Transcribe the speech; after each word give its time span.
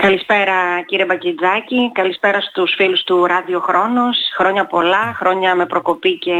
Καλησπέρα 0.00 0.82
κύριε 0.86 1.04
Μπακιτζάκη, 1.04 1.90
καλησπέρα 1.94 2.40
στους 2.40 2.74
φίλους 2.76 3.02
του 3.02 3.26
Ράδιο 3.26 3.60
Χρόνος. 3.60 4.16
Χρόνια 4.36 4.66
πολλά, 4.66 5.14
χρόνια 5.16 5.54
με 5.54 5.66
προκοπή 5.66 6.18
και 6.18 6.34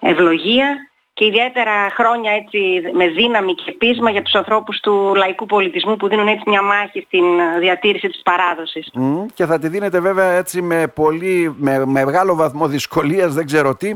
ευλογία 0.00 0.66
και 1.12 1.24
ιδιαίτερα 1.24 1.90
χρόνια 1.90 2.32
έτσι 2.32 2.58
με 2.92 3.08
δύναμη 3.08 3.54
και 3.54 3.72
πείσμα 3.72 4.10
για 4.10 4.22
τους 4.22 4.34
ανθρώπους 4.34 4.80
του 4.80 5.12
λαϊκού 5.16 5.46
πολιτισμού 5.46 5.96
που 5.96 6.08
δίνουν 6.08 6.28
έτσι 6.28 6.42
μια 6.46 6.62
μάχη 6.62 7.00
στην 7.00 7.24
διατήρηση 7.60 8.08
της 8.08 8.22
παράδοσης. 8.22 8.92
και 9.34 9.46
θα 9.46 9.58
τη 9.58 9.68
δίνετε 9.68 10.00
βέβαια 10.00 10.32
έτσι 10.32 10.62
με, 10.62 10.86
πολύ, 10.94 11.54
με, 11.58 11.86
μεγάλο 11.86 12.34
βαθμό 12.34 12.66
δυσκολίας, 12.66 13.34
δεν 13.34 13.46
ξέρω 13.46 13.76
τι, 13.76 13.94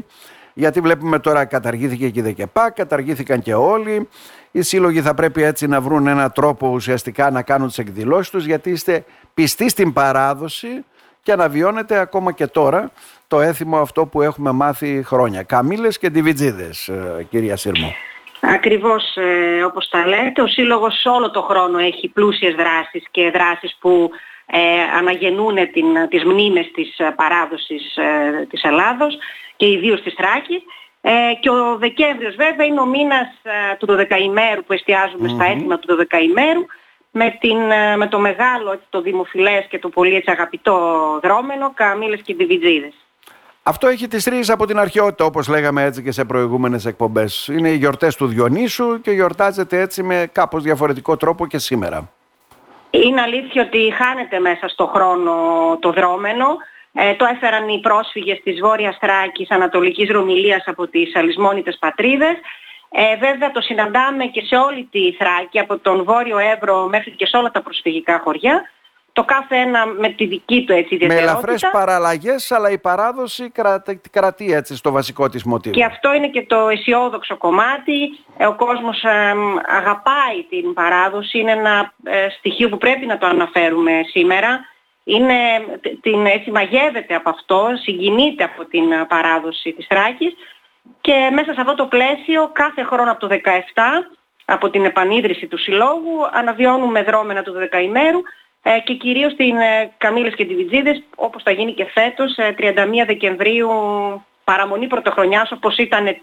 γιατί 0.54 0.80
βλέπουμε 0.80 1.18
τώρα 1.18 1.44
καταργήθηκε 1.44 2.08
και 2.08 2.18
η 2.18 2.22
ΔΕΚΕΠΑ, 2.22 2.70
καταργήθηκαν 2.70 3.42
και 3.42 3.54
όλοι. 3.54 4.08
Οι 4.56 4.62
σύλλογοι 4.62 5.00
θα 5.00 5.14
πρέπει 5.14 5.42
έτσι 5.42 5.66
να 5.66 5.80
βρουν 5.80 6.06
έναν 6.06 6.32
τρόπο 6.32 6.68
ουσιαστικά 6.68 7.30
να 7.30 7.42
κάνουν 7.42 7.68
τις 7.68 7.78
εκδηλώσεις 7.78 8.30
τους 8.30 8.44
γιατί 8.44 8.70
είστε 8.70 9.04
πιστοί 9.34 9.68
στην 9.68 9.92
παράδοση 9.92 10.84
και 11.22 11.32
αναβιώνετε 11.32 11.98
ακόμα 11.98 12.32
και 12.32 12.46
τώρα 12.46 12.90
το 13.28 13.40
έθιμο 13.40 13.78
αυτό 13.78 14.06
που 14.06 14.22
έχουμε 14.22 14.52
μάθει 14.52 15.02
χρόνια. 15.04 15.42
Καμίλες 15.42 15.98
και 15.98 16.10
ντιβιτζίδες, 16.10 16.88
ε, 16.88 17.26
κυρία 17.30 17.56
Σύρμο. 17.56 17.94
Ακριβώς 18.40 19.16
ε, 19.16 19.62
όπως 19.62 19.88
τα 19.88 20.06
λέτε, 20.06 20.42
ο 20.42 20.46
Σύλλογος 20.46 21.04
όλο 21.04 21.30
το 21.30 21.42
χρόνο 21.42 21.78
έχει 21.78 22.08
πλούσιες 22.08 22.54
δράσεις 22.54 23.04
και 23.10 23.30
δράσεις 23.30 23.76
που 23.80 24.10
ε, 24.46 24.58
αναγεννούν 24.98 25.54
την, 25.54 26.08
τις 26.08 26.24
μνήμες 26.24 26.70
της 26.74 26.96
παράδοσης 27.16 27.96
ε, 27.96 28.46
της 28.50 28.62
Ελλάδος 28.62 29.18
και 29.56 29.66
ιδίως 29.66 30.02
της 30.02 30.14
Θράκης. 30.14 30.62
Ε, 31.08 31.34
και 31.40 31.50
ο 31.50 31.76
Δεκέμβριος 31.78 32.34
βέβαια 32.34 32.66
είναι 32.66 32.80
ο 32.80 32.86
μήνας 32.86 33.28
ε, 33.42 33.76
του 33.78 33.86
12ημέρου 33.86 34.62
που 34.66 34.72
εστιαζουμε 34.72 35.28
στα 35.28 35.44
έθιμα 35.44 35.78
του 35.78 35.96
12ημέρου 36.00 36.64
με, 37.10 37.36
την, 37.40 37.56
με 37.96 38.06
το 38.08 38.18
μεγάλο, 38.18 38.80
το 38.88 39.00
δημοφιλές 39.00 39.66
και 39.68 39.78
το 39.78 39.88
πολύ 39.88 40.14
έτσι, 40.14 40.30
αγαπητό 40.30 40.78
δρόμενο 41.22 41.72
Καμίλες 41.74 42.20
και 42.22 42.34
Ντιβιτζίδες. 42.34 42.94
Αυτό 43.62 43.86
έχει 43.86 44.08
τις 44.08 44.24
τρεις 44.24 44.50
από 44.50 44.66
την 44.66 44.78
αρχαιότητα 44.78 45.24
όπως 45.24 45.48
λέγαμε 45.48 45.82
έτσι 45.82 46.02
και 46.02 46.12
σε 46.12 46.24
προηγούμενες 46.24 46.86
εκπομπές. 46.86 47.46
Είναι 47.46 47.68
οι 47.68 47.76
γιορτές 47.76 48.16
του 48.16 48.26
Διονύσου 48.26 49.00
και 49.00 49.10
γιορτάζεται 49.10 49.80
έτσι 49.80 50.02
με 50.02 50.30
κάπως 50.32 50.62
διαφορετικό 50.62 51.16
τρόπο 51.16 51.46
και 51.46 51.58
σήμερα. 51.58 52.10
Είναι 52.90 53.20
αλήθεια 53.20 53.62
ότι 53.62 53.92
χάνεται 53.92 54.38
μέσα 54.38 54.68
στο 54.68 54.86
χρόνο 54.86 55.32
το 55.80 55.92
δρόμενο. 55.92 56.46
Ε, 56.98 57.14
το 57.14 57.24
έφεραν 57.24 57.68
οι 57.68 57.80
πρόσφυγες 57.80 58.40
της 58.42 58.60
Βόρειας 58.60 58.96
Θράκης, 59.00 59.50
Ανατολικής 59.50 60.10
Ρωμιλίας 60.10 60.62
από 60.66 60.86
τις 60.86 61.16
αλυσμόνητες 61.16 61.76
πατρίδες. 61.78 62.36
Ε, 62.90 63.16
βέβαια 63.16 63.50
το 63.50 63.60
συναντάμε 63.60 64.24
και 64.24 64.40
σε 64.40 64.56
όλη 64.56 64.88
τη 64.90 65.12
Θράκη, 65.12 65.58
από 65.58 65.78
τον 65.78 66.04
Βόρειο 66.04 66.38
Εύρο 66.38 66.86
μέχρι 66.86 67.10
και 67.10 67.26
σε 67.26 67.36
όλα 67.36 67.50
τα 67.50 67.62
προσφυγικά 67.62 68.20
χωριά 68.24 68.62
το 69.16 69.24
κάθε 69.24 69.56
ένα 69.56 69.86
με 69.86 70.08
τη 70.08 70.26
δική 70.26 70.64
του 70.64 70.72
έτσι 70.72 70.94
ιδιαιτερότητα. 70.94 71.32
Με 71.32 71.38
ελαφρές 71.38 71.70
παραλλαγές, 71.72 72.52
αλλά 72.52 72.70
η 72.70 72.78
παράδοση 72.78 73.52
κρατεί 74.10 74.52
έτσι 74.52 74.76
στο 74.76 74.90
βασικό 74.90 75.28
της 75.28 75.44
μοτίβο. 75.44 75.74
Και 75.74 75.84
αυτό 75.84 76.14
είναι 76.14 76.28
και 76.28 76.46
το 76.46 76.68
αισιόδοξο 76.68 77.36
κομμάτι. 77.36 78.18
Ε, 78.36 78.46
ο 78.46 78.54
κόσμος 78.54 79.04
αγαπάει 79.78 80.42
την 80.48 80.74
παράδοση, 80.74 81.38
είναι 81.38 81.52
ένα 81.52 81.92
ε, 82.04 82.28
στοιχείο 82.38 82.68
που 82.68 82.78
πρέπει 82.78 83.06
να 83.06 83.18
το 83.18 83.26
αναφέρουμε 83.26 83.92
σήμερα. 84.10 84.60
Είναι, 85.08 85.34
την, 86.00 86.26
έτσι 86.26 86.50
μαγεύεται 86.50 87.14
από 87.14 87.30
αυτό, 87.30 87.68
συγκινείται 87.82 88.44
από 88.44 88.64
την 88.64 88.92
ε, 88.92 89.04
παράδοση 89.08 89.72
της 89.72 89.86
Θράκης 89.86 90.34
και 91.00 91.30
μέσα 91.32 91.52
σε 91.54 91.60
αυτό 91.60 91.74
το 91.74 91.86
πλαίσιο 91.86 92.50
κάθε 92.52 92.82
χρόνο 92.82 93.10
από 93.10 93.26
το 93.26 93.28
17 93.30 93.36
από 94.44 94.70
την 94.70 94.84
επανίδρυση 94.84 95.46
του 95.46 95.58
Συλλόγου 95.58 96.26
αναβιώνουμε 96.32 97.02
δρόμενα 97.02 97.42
του 97.42 97.52
δεκαημέρου 97.52 98.20
ε, 98.62 98.80
και 98.84 98.94
κυρίως 98.94 99.32
στην 99.32 99.56
ε, 99.56 99.92
Καμίλες 99.98 100.34
και 100.34 100.44
Ντιβιτζίδες 100.44 101.02
όπως 101.16 101.42
θα 101.42 101.50
γίνει 101.50 101.72
και 101.72 101.84
φέτος 101.84 102.34
31 102.38 102.76
ε, 102.98 103.04
Δεκεμβρίου 103.04 103.70
παραμονή 104.44 104.86
πρωτοχρονιάς 104.86 105.52
όπως 105.52 105.76
ήταν 105.76 106.16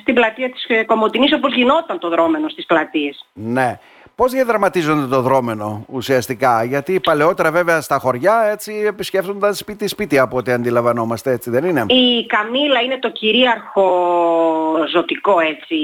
στην 0.00 0.14
πλατεία 0.14 0.50
της 0.50 0.66
Κομωτινής 0.86 1.32
όπως 1.34 1.54
γινόταν 1.54 1.98
το 1.98 2.08
δρόμενο 2.08 2.48
στις 2.48 2.66
πλατείες. 2.66 3.26
Ναι. 3.32 3.78
Πώς 4.20 4.32
διαδραματίζονται 4.32 5.06
το 5.06 5.20
δρόμενο 5.20 5.84
ουσιαστικά, 5.88 6.64
Γιατί 6.64 7.00
παλαιότερα 7.00 7.50
βέβαια 7.50 7.80
στα 7.80 7.98
χωριά 7.98 8.48
έτσι 8.52 8.84
επισκέφτονταν 8.86 9.54
σπίτι-σπίτι 9.54 10.18
από 10.18 10.36
ό,τι 10.36 10.52
αντιλαμβανόμαστε, 10.52 11.32
έτσι 11.32 11.50
δεν 11.50 11.64
είναι; 11.64 11.84
Η 11.88 12.26
Καμίλα 12.26 12.80
είναι 12.80 12.98
το 12.98 13.10
κυρίαρχο 13.10 13.86
ζωτικό 14.92 15.40
έτσι, 15.40 15.76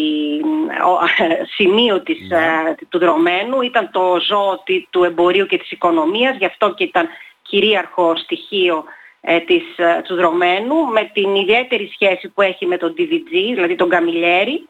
σημείο 1.57 2.03
της, 2.03 2.19
ναι. 2.29 2.37
ε, 2.37 2.75
του 2.89 2.99
δρομένου. 2.99 3.61
Ήταν 3.61 3.91
το 3.93 4.17
ζώο 4.29 4.63
του 4.91 5.05
εμπορίου 5.05 5.47
και 5.47 5.59
της 5.59 5.71
οικονομίας, 5.71 6.37
γι' 6.37 6.47
αυτό 6.47 6.75
και 6.75 6.85
ήταν 6.85 7.09
κυρίαρχο 7.43 8.17
στοιχείο 8.17 8.85
ε, 9.21 9.39
της, 9.39 9.65
ε, 9.77 10.03
του 10.05 10.15
δρομένου, 10.15 10.87
με 10.93 11.11
την 11.13 11.35
ιδιαίτερη 11.35 11.91
σχέση 11.93 12.29
που 12.29 12.43
έχει 12.43 12.67
με 12.67 12.77
τον 12.77 12.95
DVG, 12.99 13.55
δηλαδή 13.55 13.75
τον 13.75 13.89
Καμιλιέρη 13.89 14.67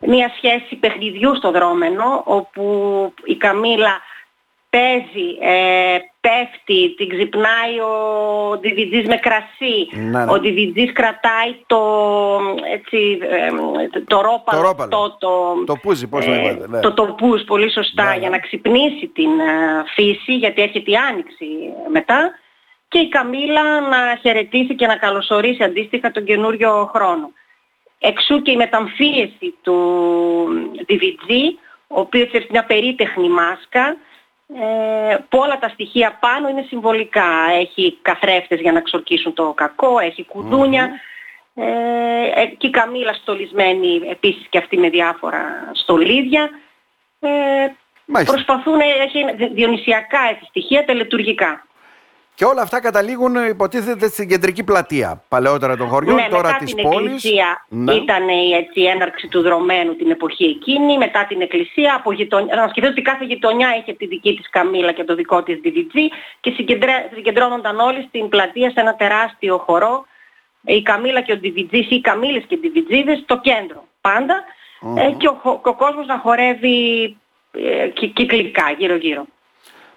μια 0.00 0.32
σχέση 0.36 0.76
παιχνιδιού 0.76 1.36
στο 1.36 1.50
δρόμενο 1.50 2.22
όπου 2.24 2.64
η 3.24 3.36
Καμίλα 3.36 4.00
παίζει, 4.70 5.28
ε, 5.40 5.98
πέφτει, 6.20 6.94
την 6.94 7.08
ξυπνάει 7.08 7.78
ο 7.80 8.58
Διβιτζής 8.60 9.06
με 9.06 9.16
κρασί. 9.16 9.88
Ναι, 9.90 10.24
ναι. 10.24 10.32
Ο 10.32 10.38
Διβιτζής 10.38 10.92
κρατάει 10.92 11.54
το, 11.66 11.80
έτσι, 12.74 13.18
ε, 13.20 13.48
το 14.06 14.20
ρόπαλο, 14.20 14.60
το, 14.60 14.66
ρόπαλο. 14.66 15.16
το, 15.18 15.64
το, 15.64 15.76
πούζι, 15.76 16.06
πώς 16.06 16.26
ε, 16.26 16.30
λέγεται, 16.30 16.68
ναι. 16.68 16.80
το, 16.80 16.92
το 16.92 17.04
πούζ, 17.06 17.42
πολύ 17.42 17.72
σωστά, 17.72 18.10
ναι, 18.10 18.16
για 18.16 18.30
να 18.30 18.38
ξυπνήσει 18.38 19.06
την 19.06 19.40
ε, 19.40 19.84
φύση, 19.94 20.34
γιατί 20.34 20.62
έρχεται 20.62 20.90
η 20.90 20.96
άνοιξη 20.96 21.46
μετά. 21.92 22.30
Και 22.88 22.98
η 22.98 23.08
Καμίλα 23.08 23.80
να 23.80 24.16
χαιρετήσει 24.20 24.74
και 24.74 24.86
να 24.86 24.96
καλωσορίσει 24.96 25.62
αντίστοιχα 25.62 26.10
τον 26.10 26.24
καινούριο 26.24 26.90
χρόνο. 26.94 27.32
Εξού 28.02 28.42
και 28.42 28.50
η 28.50 28.56
μεταμφίεση 28.56 29.54
του 29.62 29.76
DVD, 30.88 31.32
ο 31.86 32.00
οποίος 32.00 32.32
έχει 32.32 32.46
μια 32.50 32.64
περίτεχνη 32.64 33.28
μάσκα, 33.28 33.96
ε, 34.54 35.16
που 35.28 35.38
όλα 35.38 35.58
τα 35.58 35.68
στοιχεία 35.68 36.18
πάνω 36.20 36.48
είναι 36.48 36.64
συμβολικά. 36.68 37.28
Έχει 37.60 37.98
καθρέφτες 38.02 38.60
για 38.60 38.72
να 38.72 38.80
ξορκίσουν 38.80 39.34
το 39.34 39.52
κακό, 39.52 39.98
έχει 39.98 40.26
ε, 41.54 42.40
ε, 42.40 42.46
και 42.46 42.66
η 42.66 42.70
Καμίλα 42.70 43.12
στολισμένη 43.12 44.00
επίσης 44.10 44.46
και 44.48 44.58
αυτή 44.58 44.78
με 44.78 44.88
διάφορα 44.88 45.70
στολίδια. 45.72 46.50
Ε, 47.20 47.28
προσπαθούν, 48.24 48.80
έχει 48.80 49.24
διονυσιακά 49.52 50.20
έτσι, 50.30 50.44
στοιχεία 50.48 50.84
τελετουργικά. 50.84 51.66
Και 52.40 52.46
όλα 52.46 52.62
αυτά 52.62 52.80
καταλήγουν 52.80 53.34
υποτίθεται 53.34 54.08
στην 54.08 54.28
κεντρική 54.28 54.64
πλατεία. 54.64 55.22
Παλαιότερα 55.28 55.76
των 55.76 55.88
χωριών, 55.88 56.14
ναι, 56.14 56.28
τώρα 56.30 56.56
της 56.56 56.74
την 56.74 56.82
πόλης. 56.82 57.06
Εκκλησία 57.06 57.64
ναι. 57.68 57.92
ήταν 57.92 58.28
η 58.28 58.52
έτσι, 58.52 58.82
έναρξη 58.82 59.28
του 59.28 59.42
δρομένου 59.42 59.96
την 59.96 60.10
εποχή 60.10 60.44
εκείνη. 60.44 60.98
Μετά 60.98 61.26
την 61.28 61.40
εκκλησία, 61.40 61.94
από 61.94 62.12
γειτονιά, 62.12 62.54
να 62.54 62.62
σκεφτείτε 62.62 62.86
ότι 62.88 63.02
κάθε 63.02 63.24
γειτονιά 63.24 63.68
έχει 63.76 63.94
τη 63.94 64.06
δική 64.06 64.36
της 64.36 64.50
καμίλα 64.50 64.92
και 64.92 65.04
το 65.04 65.14
δικό 65.14 65.42
της 65.42 65.60
DVG 65.64 65.94
και 66.40 66.52
συγκεντρώνονταν 67.14 67.78
όλοι 67.78 68.04
στην 68.08 68.28
πλατεία 68.28 68.70
σε 68.70 68.80
ένα 68.80 68.94
τεράστιο 68.94 69.58
χορό. 69.58 70.06
Η 70.64 70.82
καμίλα 70.82 71.20
και 71.20 71.32
ο 71.32 71.40
DVG 71.42 71.72
ή 71.72 71.86
οι 71.90 72.00
καμίλες 72.00 72.44
και 72.46 72.54
οι 72.54 72.60
DVG 72.64 72.94
στο 73.22 73.40
κέντρο 73.40 73.84
πάντα. 74.00 74.44
Ε, 74.96 75.10
και 75.16 75.28
ο, 75.28 75.60
ο, 75.62 75.74
κόσμος 75.74 76.06
να 76.06 76.18
χορεύει 76.18 77.16
ε, 77.52 77.88
κυκλικά 77.88 78.74
γύρω-γύρω. 78.78 79.24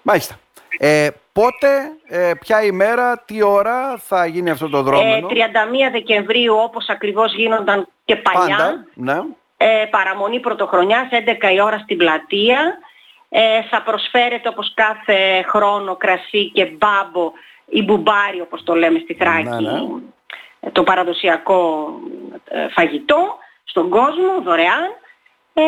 Μάλιστα. 0.02 0.38
Ε, 0.78 1.08
πότε, 1.32 1.68
ε, 2.08 2.32
ποια 2.40 2.62
ημέρα, 2.62 3.22
τι 3.26 3.42
ώρα 3.42 3.96
θα 3.96 4.26
γίνει 4.26 4.50
αυτό 4.50 4.68
το 4.68 4.82
δρόμενο; 4.82 5.28
Ε, 5.28 5.30
31 5.30 5.90
Δεκεμβρίου 5.92 6.54
όπως 6.54 6.88
ακριβώς 6.88 7.34
γίνονταν 7.34 7.88
και 8.04 8.16
παλιά. 8.16 8.56
Πάντα, 8.56 8.84
ναι. 8.94 9.20
ε, 9.56 9.84
παραμονή 9.90 10.40
πρωτοχρονιάς, 10.40 11.08
11 11.10 11.52
η 11.54 11.60
ώρα 11.60 11.78
στην 11.78 11.96
πλατεία. 11.96 12.78
Ε, 13.28 13.62
θα 13.70 13.82
προσφέρεται 13.82 14.48
όπως 14.48 14.72
κάθε 14.74 15.42
χρόνο 15.48 15.96
κρασί 15.96 16.50
και 16.50 16.64
μπάμπο 16.64 17.32
ή 17.68 17.82
μπουμπάρι 17.82 18.40
όπως 18.40 18.62
το 18.62 18.74
λέμε 18.74 18.98
στη 18.98 19.14
Θράκη. 19.14 19.48
Ναι, 19.48 19.56
ναι. 19.56 19.80
Το 20.72 20.82
παραδοσιακό 20.82 21.88
ε, 22.44 22.68
φαγητό 22.68 23.36
στον 23.64 23.88
κόσμο, 23.88 24.40
δωρεάν. 24.42 24.90
Ε, 25.54 25.62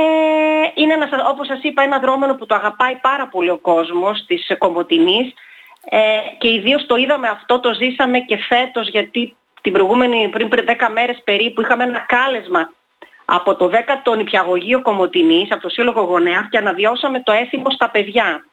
είναι 0.75 0.93
ένας, 0.93 1.11
όπως 1.29 1.47
σας 1.47 1.59
είπα 1.63 1.83
ένα 1.83 1.99
δρόμενο 1.99 2.35
που 2.35 2.47
το 2.47 2.55
αγαπάει 2.55 2.95
πάρα 2.95 3.29
πολύ 3.29 3.51
ο 3.51 3.59
κόσμος 3.59 4.25
της 4.27 4.53
Κομωτινής 4.59 5.35
ε, 5.89 5.99
και 6.39 6.53
ιδίως 6.53 6.87
το 6.87 6.97
είδαμε 6.97 7.29
αυτό, 7.29 7.61
το 7.61 7.75
ζήσαμε 7.75 8.19
και 8.19 8.37
φέτος 8.37 8.89
γιατί 8.89 9.37
την 9.61 9.73
προηγούμενη 9.73 10.29
πριν 10.29 10.49
10 10.49 10.89
μέρες 10.93 11.21
περίπου 11.25 11.61
είχαμε 11.61 11.85
ένα 11.85 11.99
κάλεσμα 11.99 12.73
από 13.25 13.55
το 13.55 13.71
10ο 13.73 14.17
νηπιαγωγείο 14.17 14.83
Κομωτινής, 14.83 15.53
από 15.53 15.63
το 15.63 15.69
Σύλλογο 15.69 16.01
Γονέα 16.01 16.49
και 16.51 16.59
αναβιώσαμε 16.59 17.21
το 17.21 17.33
έθιμο 17.33 17.71
στα 17.71 17.91
παιδιά. 17.91 18.45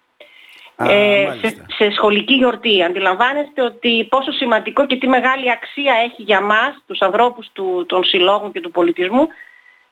ε, 0.78 1.28
σε, 1.42 1.66
σε, 1.68 1.92
σχολική 1.92 2.34
γιορτή. 2.34 2.84
Αντιλαμβάνεστε 2.84 3.62
ότι 3.62 4.08
πόσο 4.10 4.32
σημαντικό 4.32 4.86
και 4.86 4.96
τι 4.96 5.08
μεγάλη 5.08 5.52
αξία 5.52 5.94
έχει 6.04 6.22
για 6.22 6.42
μας, 6.42 6.84
τους 6.88 7.00
ανθρώπους 7.00 7.50
του, 7.54 7.86
των 7.88 8.04
συλλόγων 8.04 8.52
και 8.52 8.62
του 8.62 8.72
πολιτισμού, 8.72 9.28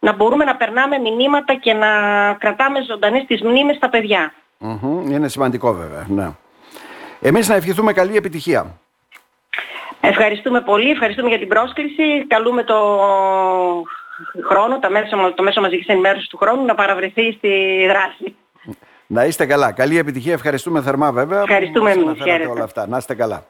να 0.02 0.14
μπορούμε 0.14 0.44
να 0.44 0.56
περνάμε 0.56 0.98
μηνύματα 0.98 1.56
και 1.56 1.74
να 1.74 1.88
κρατάμε 2.34 2.80
ζωντανές 2.88 3.26
τις 3.28 3.42
μνήμες 3.42 3.76
στα 3.76 3.90
παιδιά. 3.90 4.34
Είναι 5.10 5.28
σημαντικό 5.28 5.74
βέβαια. 5.74 6.06
Ναι. 6.10 6.30
Εμείς 7.22 7.48
να 7.48 7.56
ευχηθούμε 7.56 7.94
καλή 7.94 8.16
επιτυχία. 8.16 8.80
Ευχαριστούμε 10.02 10.62
πολύ, 10.62 10.90
ευχαριστούμε 10.90 11.30
για 11.30 11.40
την 11.40 11.48
πρόσκληση. 11.48 12.28
Καλούμε 12.28 12.64
το 12.64 12.76
χρόνο, 14.50 14.80
το 14.80 14.90
μέσο, 14.90 15.34
το 15.36 15.44
μέσο 15.44 15.62
μαζικής 15.62 15.88
ενημέρωσης 15.88 16.28
του 16.28 16.38
χρόνου 16.38 16.66
να 16.66 16.76
παραβρεθεί 16.76 17.32
στη 17.32 17.86
δράση. 17.88 18.36
Να 19.08 19.26
είστε 19.26 19.46
καλά. 19.46 19.72
Καλή 19.72 19.98
επιτυχία. 19.98 20.34
Ευχαριστούμε 20.34 20.82
θερμά 20.82 21.12
βέβαια. 21.12 21.42
Ευχαριστούμε 21.42 21.92
εμείς. 21.92 22.22
Όλα 22.50 22.64
αυτά. 22.64 22.88
Να 22.88 22.98
είστε 22.98 23.16
καλά. 23.16 23.44